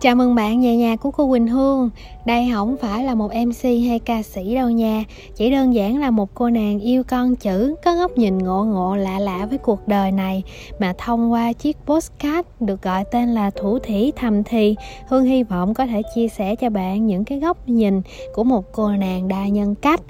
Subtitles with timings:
[0.00, 1.90] Chào mừng bạn về nhà của cô Quỳnh Hương.
[2.24, 5.04] Đây không phải là một MC hay ca sĩ đâu nha.
[5.36, 8.96] Chỉ đơn giản là một cô nàng yêu con chữ Có góc nhìn ngộ ngộ
[8.96, 10.42] lạ lạ với cuộc đời này.
[10.78, 14.76] Mà thông qua chiếc postcard được gọi tên là Thủ Thủy Thầm Thì
[15.08, 18.02] Hương hy vọng có thể chia sẻ cho bạn những cái góc nhìn
[18.34, 20.00] của một cô nàng đa nhân cách.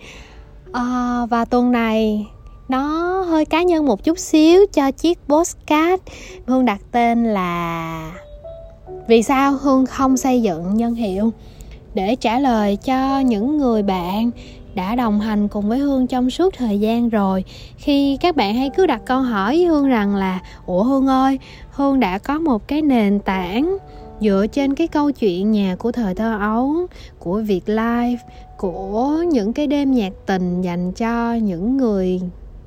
[0.72, 2.26] À, Và tuần này
[2.68, 2.80] nó
[3.22, 6.02] hơi cá nhân một chút xíu cho chiếc postcard.
[6.46, 8.12] Hương đặt tên là
[9.06, 11.32] vì sao hương không xây dựng nhân hiệu?
[11.94, 14.30] Để trả lời cho những người bạn
[14.74, 17.44] đã đồng hành cùng với hương trong suốt thời gian rồi,
[17.76, 21.38] khi các bạn hay cứ đặt câu hỏi với hương rằng là, ủa hương ơi,
[21.70, 23.78] hương đã có một cái nền tảng
[24.20, 26.74] dựa trên cái câu chuyện nhà của thời thơ ấu,
[27.18, 28.16] của việt life,
[28.56, 32.20] của những cái đêm nhạc tình dành cho những người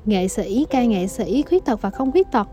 [0.06, 2.48] nghệ sĩ, ca nghệ sĩ, khuyết tật và không khuyết tật.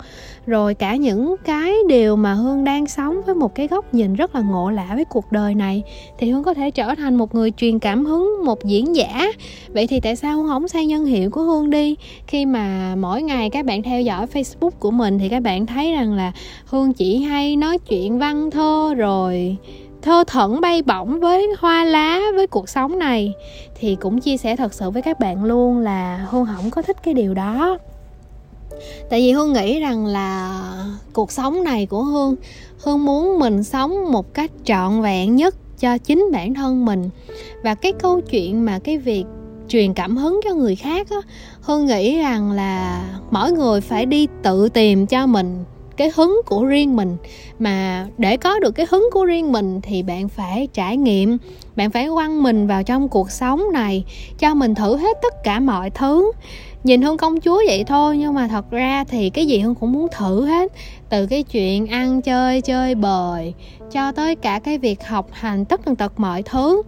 [0.45, 4.35] Rồi cả những cái điều mà hương đang sống với một cái góc nhìn rất
[4.35, 5.83] là ngộ lạ với cuộc đời này,
[6.17, 9.27] thì hương có thể trở thành một người truyền cảm hứng, một diễn giả.
[9.69, 11.95] Vậy thì tại sao hương không xây nhân hiệu của hương đi?
[12.27, 15.91] Khi mà mỗi ngày các bạn theo dõi facebook của mình thì các bạn thấy
[15.91, 16.31] rằng là
[16.65, 19.57] hương chỉ hay nói chuyện văn thơ rồi
[20.07, 23.33] thơ thẩn bay bổng với hoa lá với cuộc sống này
[23.75, 26.97] thì cũng chia sẻ thật sự với các bạn luôn là hương không có thích
[27.03, 27.77] cái điều đó.
[29.09, 30.61] Tại vì hương nghĩ rằng là
[31.13, 32.35] cuộc sống này của hương
[32.83, 37.09] hương muốn mình sống một cách trọn vẹn nhất cho chính bản thân mình.
[37.63, 39.25] Và cái câu chuyện mà cái việc
[39.67, 41.17] truyền cảm hứng cho người khác á,
[41.61, 45.63] hương nghĩ rằng là mỗi người phải đi tự tìm cho mình
[45.97, 47.17] cái hứng của riêng mình.
[47.59, 51.37] Mà để có được cái hứng của riêng mình thì bạn phải trải nghiệm,
[51.75, 54.03] bạn phải quăng mình vào trong cuộc sống này,
[54.39, 56.31] cho mình thử hết tất cả mọi thứ.
[56.83, 59.91] Nhìn hương công chúa vậy thôi, nhưng mà thật ra thì cái gì hương cũng
[59.91, 60.71] muốn thử hết.
[61.09, 63.53] Từ cái chuyện ăn, chơi chơi bời,
[63.91, 66.81] cho tới cả cái việc học hành tất tần tật mọi thứ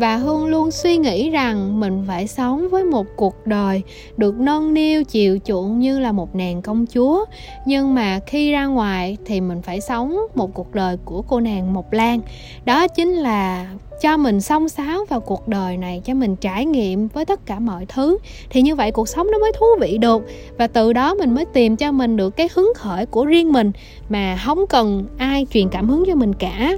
[0.00, 3.82] và hương luôn suy nghĩ rằng mình phải sống với một cuộc đời
[4.16, 7.24] được nâng niu, chiều chuộng như là một nàng công chúa.
[7.66, 11.72] Nhưng mà khi ra ngoài thì mình phải sống một cuộc đời của cô nàng
[11.72, 12.20] mộc lan.
[12.64, 13.66] Đó chính là
[14.02, 17.58] cho mình xông xáo vào cuộc đời này, cho mình trải nghiệm với tất cả
[17.58, 18.18] mọi thứ.
[18.50, 20.22] Thì như vậy cuộc sống nó mới thú vị được.
[20.58, 23.72] Và từ đó mình mới tìm cho mình được cái hứng khởi của riêng mình
[24.08, 26.76] mà không cần ai truyền cảm hứng cho mình cả.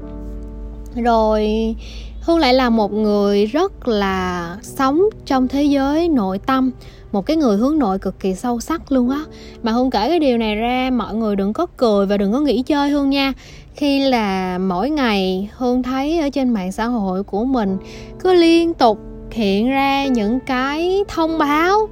[0.94, 1.74] Rồi
[2.22, 6.70] hương lại là một người rất là sống trong thế giới nội tâm,
[7.12, 9.24] một cái người hướng nội cực kỳ sâu sắc luôn á.
[9.62, 12.40] Mà hương kể cái điều này ra, mọi người đừng có cười và đừng có
[12.40, 13.32] nghĩ chơi hương nha.
[13.74, 17.76] Khi là mỗi ngày hương thấy ở trên mạng xã hội của mình,
[18.20, 18.98] cứ liên tục
[19.30, 21.88] hiện ra những cái thông báo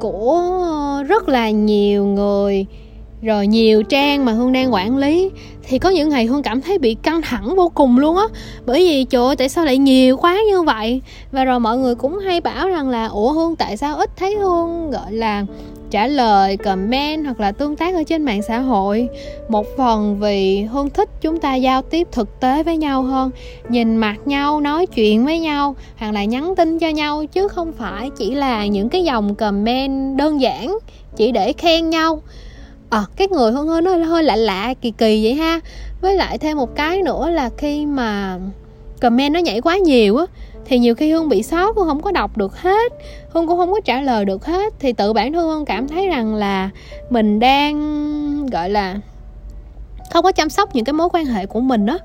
[0.00, 0.42] của
[1.08, 2.66] rất là nhiều người
[3.22, 5.30] rồi nhiều trang mà hương đang quản lý,
[5.62, 8.24] thì có những ngày hương cảm thấy bị căng thẳng vô cùng luôn á.
[8.66, 11.00] Bởi vì, trời ơi, tại sao lại nhiều quá như vậy?
[11.32, 14.34] Và rồi mọi người cũng hay bảo rằng là, ủa hương, tại sao ít thấy
[14.34, 15.44] hương, gọi là,
[15.90, 19.08] trả lời, comment hoặc là tương tác ở trên mạng xã hội?
[19.48, 23.30] Một phần vì hương thích chúng ta giao tiếp thực tế với nhau hơn,
[23.68, 27.72] nhìn mặt nhau, nói chuyện với nhau, hoặc là nhắn tin cho nhau, chứ không
[27.72, 30.78] phải chỉ là những cái dòng comment đơn giản,
[31.16, 32.22] chỉ để khen nhau
[32.90, 35.60] à, cái người hương hơi nó hơi lạ lạ kỳ kỳ vậy ha.
[36.00, 38.38] Với lại thêm một cái nữa là khi mà
[39.00, 40.24] comment nó nhảy quá nhiều á
[40.64, 42.92] thì nhiều khi hương bị sót hương không có đọc được hết
[43.28, 44.72] hương cũng không có trả lời được hết.
[44.78, 46.70] Thì tự bản thân hương cảm thấy rằng là
[47.10, 48.96] mình đang gọi là
[50.12, 51.98] không có chăm sóc những cái mối quan hệ của mình á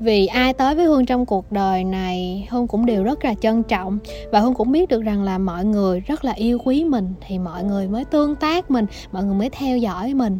[0.00, 3.62] vì ai tới với hương trong cuộc đời này, hương cũng đều rất là trân
[3.62, 3.98] trọng.
[4.32, 7.38] Và hương cũng biết được rằng là mọi người rất là yêu quý mình, thì
[7.38, 10.38] mọi người mới tương tác mình, mọi người mới theo dõi mình.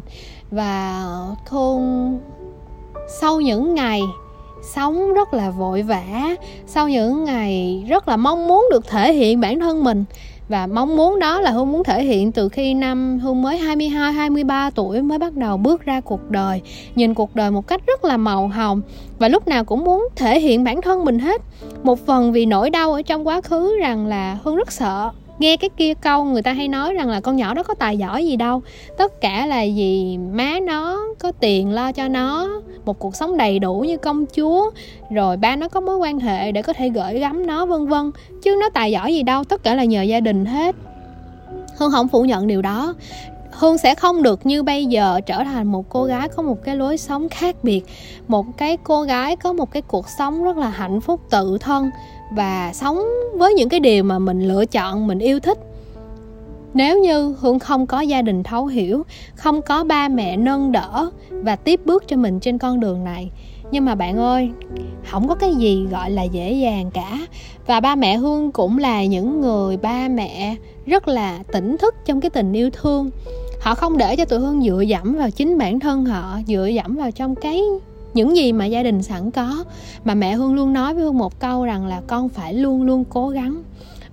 [0.51, 1.05] Và
[1.49, 2.19] hương
[3.21, 4.01] sau những ngày
[4.75, 6.35] sống rất là vội vã,
[6.65, 10.05] sau những ngày rất là mong muốn được thể hiện bản thân mình
[10.51, 14.13] và mong muốn đó là Hương muốn thể hiện từ khi năm Hương mới 22
[14.13, 16.61] 23 tuổi mới bắt đầu bước ra cuộc đời,
[16.95, 18.81] nhìn cuộc đời một cách rất là màu hồng
[19.19, 21.41] và lúc nào cũng muốn thể hiện bản thân mình hết.
[21.83, 25.09] Một phần vì nỗi đau ở trong quá khứ rằng là Hương rất sợ
[25.41, 27.97] nghe cái kia câu người ta hay nói rằng là con nhỏ đó có tài
[27.97, 28.61] giỏi gì đâu.
[28.97, 32.47] Tất cả là vì má nó có tiền lo cho nó,
[32.85, 34.71] một cuộc sống đầy đủ như công chúa,
[35.11, 38.11] rồi ba nó có mối quan hệ để có thể gửi gắm nó, vân vân.
[38.43, 40.75] Chứ nó tài giỏi gì đâu, tất cả là nhờ gia đình hết.
[41.77, 42.93] Hương không phủ nhận điều đó
[43.51, 46.75] hương sẽ không được như bây giờ trở thành một cô gái có một cái
[46.75, 47.81] lối sống khác biệt,
[48.27, 51.91] một cái cô gái có một cái cuộc sống rất là hạnh phúc tự thân
[52.31, 53.01] và sống
[53.33, 55.57] với những cái điều mà mình lựa chọn, mình yêu thích.
[56.73, 59.03] Nếu như hương không có gia đình thấu hiểu,
[59.35, 63.31] không có ba mẹ nâng đỡ và tiếp bước cho mình trên con đường này.
[63.71, 64.49] Nhưng mà bạn ơi,
[65.11, 67.19] không có cái gì gọi là dễ dàng cả.
[67.67, 70.55] Và ba mẹ hương cũng là những người ba mẹ
[70.85, 73.09] rất là tỉnh thức trong cái tình yêu thương
[73.61, 76.95] họ không để cho tụi hương dựa dẫm vào chính bản thân họ, dựa dẫm
[76.95, 77.61] vào trong cái
[78.13, 79.63] những gì mà gia đình sẵn có.
[80.03, 83.03] Mà mẹ hương luôn nói với hương một câu rằng là con phải luôn luôn
[83.09, 83.63] cố gắng.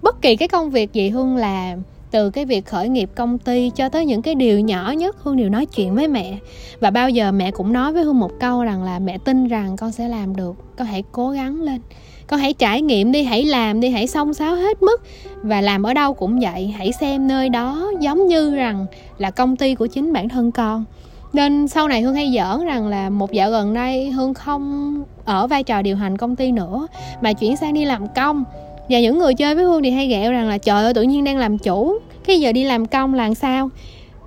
[0.03, 3.71] Bất kỳ cái công việc gì hương làm, từ cái việc khởi nghiệp công ty
[3.71, 6.39] cho tới những cái điều nhỏ nhất, hương đều nói chuyện với mẹ.
[6.81, 9.77] Và bao giờ mẹ cũng nói với hương một câu rằng là mẹ tin rằng
[9.77, 11.81] con sẽ làm được, con hãy cố gắng lên
[12.29, 15.03] con hãy trải nghiệm đi, hãy làm đi, hãy xông xáo hết mức.
[15.43, 18.87] Và làm ở đâu cũng vậy, hãy xem nơi đó giống như rằng
[19.19, 20.85] là công ty của chính bản thân con.
[21.33, 24.95] Nên sau này hương hay giỡn rằng là một dạo gần đây hương không
[25.25, 26.87] ở vai trò điều hành công ty nữa,
[27.21, 28.45] mà chuyển sang đi làm công.
[28.89, 31.25] Và những người chơi với hương thì hay ghẹo rằng là, trời ơi, tự nhiên
[31.25, 31.99] đang làm chủ.
[32.25, 33.71] Cái giờ đi làm công là sao?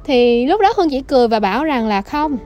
[0.06, 2.38] Thì lúc đó hương chỉ cười và bảo rằng là, không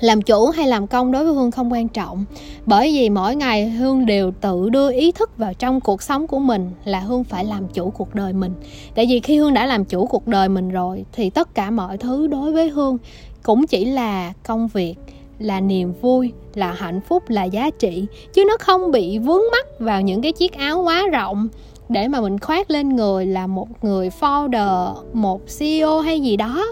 [0.00, 2.24] làm chủ hay làm công đối với hương không quan trọng.
[2.66, 6.38] Bởi vì mỗi ngày hương đều tự đưa ý thức vào trong cuộc sống của
[6.38, 8.52] mình là hương phải làm chủ cuộc đời mình.
[8.94, 11.98] Tại vì khi hương đã làm chủ cuộc đời mình rồi, thì tất cả mọi
[11.98, 12.98] thứ đối với hương
[13.42, 14.94] cũng chỉ là công việc,
[15.38, 18.06] là niềm vui, là hạnh phúc, là giá trị.
[18.32, 21.48] Chứ nó không bị vướng mắc vào những cái chiếc áo quá rộng
[21.88, 26.66] để mà mình khoác lên người là một người founder một ceo hay gì đó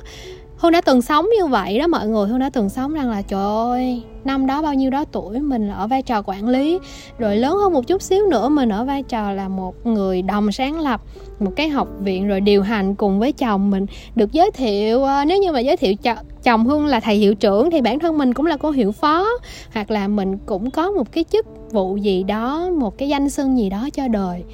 [0.58, 2.28] hương đã từng sống như vậy đó mọi người.
[2.28, 5.70] Hương đã từng sống rằng là, trời ơi, năm đó bao nhiêu đó tuổi mình
[5.70, 6.78] ở vai trò quản lý,
[7.18, 10.52] rồi lớn hơn một chút xíu nữa mình ở vai trò là một người đồng
[10.52, 11.02] sáng lập,
[11.40, 13.86] một cái học viện rồi điều hành cùng với chồng mình.
[14.14, 15.94] Được giới thiệu ờ, nếu như mà giới thiệu
[16.42, 19.26] chồng hương là thầy hiệu trưởng thì bản thân mình cũng là cô hiệu phó,
[19.74, 23.58] hoặc là mình cũng có một cái chức vụ gì đó, một cái danh xưng
[23.58, 24.44] gì đó cho đời.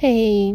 [0.00, 0.52] Thì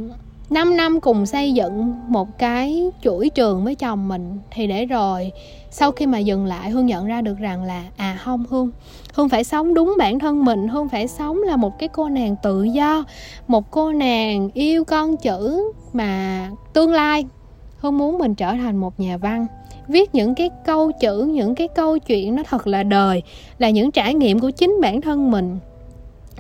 [0.54, 5.32] 5 năm cùng xây dựng một cái chuỗi trường với chồng mình thì để rồi,
[5.70, 8.72] sau khi mà dừng lại, hương nhận ra được rằng là à không, hương
[9.14, 12.36] hương phải sống đúng bản thân mình, hương phải sống là một cái cô nàng
[12.44, 13.04] tự do,
[13.48, 17.26] một cô nàng yêu con chữ mà tương lai.
[17.78, 19.48] Hương muốn mình trở thành một nhà văn,
[19.88, 23.24] viết những cái câu chữ, những cái câu chuyện nó thật là đời,
[23.58, 25.60] là những trải nghiệm của chính bản thân mình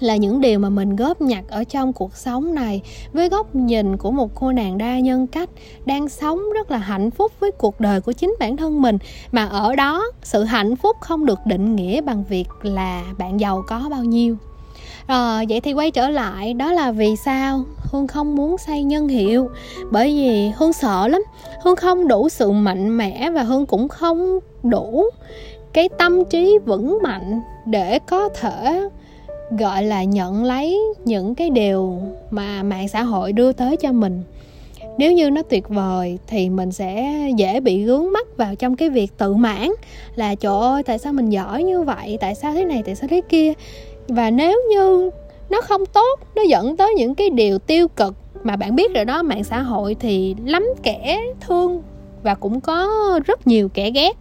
[0.03, 2.81] là những điều mà mình góp nhặt ở trong cuộc sống này.
[3.13, 5.49] Với góc nhìn của một cô nàng đa nhân cách
[5.85, 8.97] đang sống rất là hạnh phúc với cuộc đời của chính bản thân mình.
[9.31, 13.63] Mà ở đó sự hạnh phúc không được định nghĩa bằng việc là bạn giàu
[13.67, 14.37] có bao nhiêu.
[15.07, 19.07] À, vậy thì quay trở lại đó là vì sao hương không muốn xây nhân
[19.07, 19.49] hiệu.
[19.91, 21.21] Bởi vì hương sợ lắm.
[21.63, 25.09] Hương không đủ sự mạnh mẽ và hương cũng không đủ
[25.73, 28.89] cái tâm trí vững mạnh để có thể
[29.59, 32.01] gọi là nhận lấy những cái điều
[32.31, 34.23] mà mạng xã hội đưa tới cho mình.
[34.97, 38.89] Nếu như nó tuyệt vời thì mình sẽ dễ bị gướng mắt vào trong cái
[38.89, 39.69] việc tự mãn
[40.15, 42.17] là, trời ơi, tại sao mình giỏi như vậy?
[42.21, 42.83] Tại sao thế này?
[42.85, 43.53] Tại sao thế kia?
[44.07, 45.09] Và nếu như
[45.49, 49.05] nó không tốt, nó dẫn tới những cái điều tiêu cực mà bạn biết rồi
[49.05, 51.81] đó, mạng xã hội thì lắm kẻ thương
[52.23, 52.89] và cũng có
[53.25, 54.17] rất nhiều kẻ ghét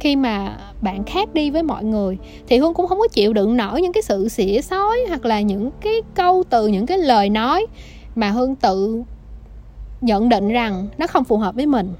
[0.00, 2.18] khi mà bạn khác đi với mọi người,
[2.48, 5.40] thì hương cũng không có chịu đựng nổi những cái sự xỉa xói hoặc là
[5.40, 7.66] những cái câu từ, những cái lời nói
[8.14, 9.02] mà hương tự
[10.00, 11.94] nhận định rằng nó không phù hợp với mình.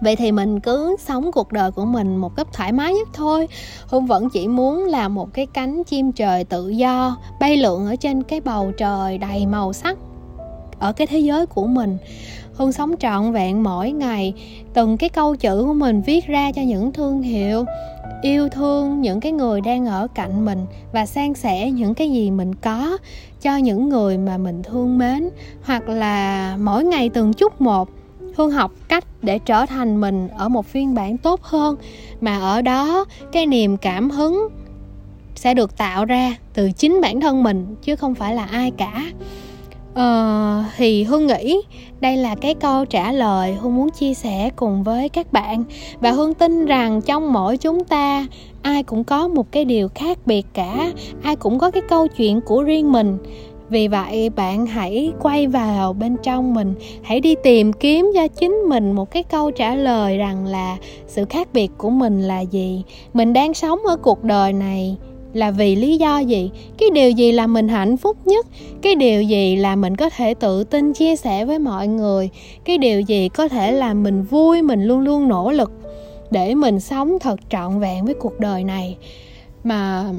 [0.00, 3.48] Vậy thì mình cứ sống cuộc đời của mình một cách thoải mái nhất thôi.
[3.86, 7.96] Hương vẫn chỉ muốn là một cái cánh chim trời tự do, bay lượn ở
[7.96, 9.98] trên cái bầu trời đầy màu sắc
[10.78, 11.98] ở cái thế giới của mình
[12.54, 14.34] hương sống trọn vẹn mỗi ngày.
[14.74, 17.64] Từng cái câu chữ của mình viết ra cho những thương hiệu,
[18.22, 22.30] yêu thương những cái người đang ở cạnh mình và san sẻ những cái gì
[22.30, 22.98] mình có
[23.42, 25.30] cho những người mà mình thương mến.
[25.62, 27.88] Hoặc là mỗi ngày từng chút một,
[28.36, 31.76] hương học cách để trở thành mình ở một phiên bản tốt hơn.
[32.20, 34.48] Mà ở đó, cái niềm cảm hứng
[35.34, 39.04] sẽ được tạo ra từ chính bản thân mình, chứ không phải là ai cả.
[39.94, 41.60] Ờ, thì Hương nghĩ
[42.00, 45.64] đây là cái câu trả lời Hương muốn chia sẻ cùng với các bạn.
[46.00, 48.26] Và Hương tin rằng trong mỗi chúng ta
[48.62, 50.92] Ai cũng có một cái điều khác biệt cả.
[51.22, 53.18] Ai cũng có cái câu chuyện của riêng mình.
[53.68, 56.74] Vì vậy bạn hãy quay vào bên trong mình.
[57.02, 61.24] Hãy đi tìm kiếm cho chính mình một cái câu trả lời rằng là sự
[61.24, 62.82] khác biệt của mình là gì.
[63.12, 64.96] Mình đang sống ở cuộc đời này
[65.34, 66.50] là vì lý do gì?
[66.78, 68.46] Cái điều gì làm mình hạnh phúc nhất?
[68.82, 72.30] Cái điều gì là mình có thể tự tin chia sẻ với mọi người?
[72.64, 75.72] Cái điều gì có thể làm mình vui, mình luôn luôn nỗ lực
[76.30, 78.96] để mình sống thật trọn vẹn với cuộc đời này?
[79.64, 80.10] Mà,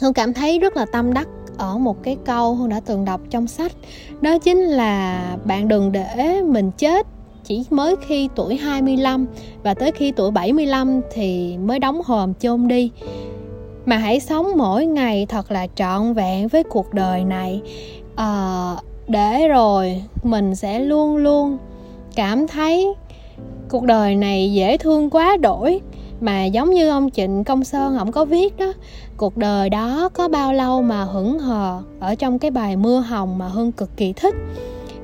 [0.00, 3.20] hương cảm thấy rất là tâm đắc ở một cái câu hương đã từng đọc
[3.30, 3.72] trong sách.
[4.20, 7.06] Đó chính là bạn đừng để mình chết
[7.44, 9.26] chỉ mới khi tuổi 25
[9.62, 12.90] và tới khi tuổi 75 thì mới đóng hòm chôn đi
[13.86, 17.62] mà hãy sống mỗi ngày thật là trọn vẹn với cuộc đời này.
[18.16, 18.74] À,
[19.08, 21.58] để rồi mình sẽ luôn luôn
[22.14, 22.94] cảm thấy
[23.68, 25.80] cuộc đời này dễ thương quá đổi.
[26.20, 28.72] Mà giống như ông trịnh công sơn ổng có viết đó
[29.16, 33.38] cuộc đời đó có bao lâu mà hững hờ ở trong cái bài mưa hồng
[33.38, 34.34] mà hương cực kỳ thích.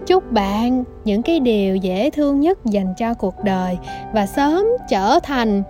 [0.07, 3.79] Chúc bạn những cái điều dễ thương nhất dành cho cuộc đời
[4.15, 5.63] và sớm trở thành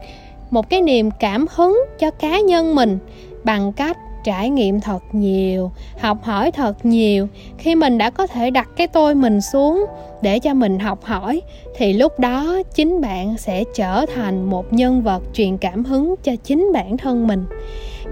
[0.50, 2.99] một cái niềm cảm hứng cho cá nhân mình
[3.45, 7.29] bằng cách trải nghiệm thật nhiều, học hỏi thật nhiều.
[7.59, 9.85] Khi mình đã có thể đặt cái tôi mình xuống
[10.23, 11.43] để cho mình học hỏi,
[11.76, 16.33] thì lúc đó chính bạn sẽ trở thành một nhân vật truyền cảm hứng cho
[16.45, 17.45] chính bản thân mình.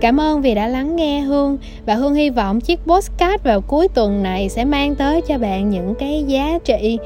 [0.00, 3.88] Cảm ơn vì đã lắng nghe, Hương, và Hương hy vọng chiếc postcard vào cuối
[3.88, 6.98] tuần này sẽ mang tới cho bạn những cái giá trị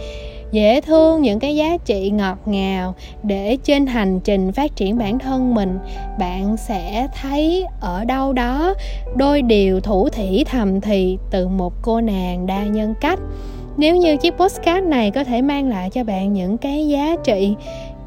[0.53, 5.19] dễ thương những cái giá trị ngọt ngào để trên hành trình phát triển bản
[5.19, 5.79] thân mình.
[6.19, 8.75] Bạn sẽ thấy ở đâu đó
[9.17, 13.19] đôi điều thủ thỉ thầm thì từ một cô nàng đa nhân cách.
[13.77, 17.55] Nếu như chiếc postcard này có thể mang lại cho bạn những cái giá trị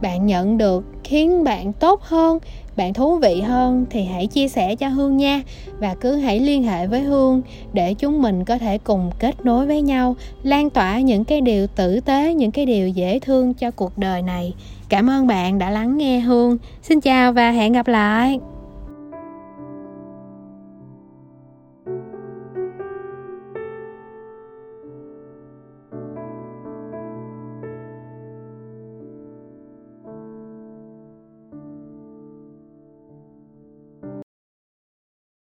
[0.02, 2.40] bạn nhận được khiến bạn tốt hơn
[2.76, 5.42] bạn thú vị hơn thì hãy chia sẻ cho hương nha.
[5.80, 7.42] Và cứ hãy liên hệ với hương
[7.74, 11.68] để chúng mình có thể cùng kết nối với nhau, lan tỏa những cái điều
[11.68, 14.54] tử tế, những cái điều dễ thương cho cuộc đời này.
[14.90, 16.58] Cảm ơn bạn đã lắng nghe hương.
[16.82, 18.40] Xin chào và hẹn gặp lại!